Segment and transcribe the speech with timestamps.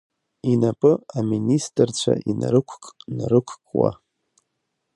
[0.51, 3.91] Инапы аминистырцәа инарықәк-нарықәкуа.